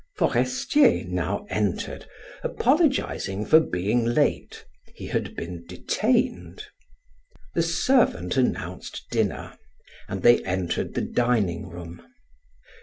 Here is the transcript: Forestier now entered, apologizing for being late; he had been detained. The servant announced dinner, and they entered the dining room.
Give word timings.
Forestier 0.17 1.03
now 1.05 1.45
entered, 1.51 2.07
apologizing 2.43 3.45
for 3.45 3.59
being 3.59 4.03
late; 4.03 4.65
he 4.95 5.05
had 5.05 5.35
been 5.35 5.63
detained. 5.67 6.65
The 7.53 7.61
servant 7.61 8.35
announced 8.35 9.05
dinner, 9.11 9.55
and 10.09 10.23
they 10.23 10.43
entered 10.43 10.95
the 10.95 11.01
dining 11.01 11.69
room. 11.69 12.01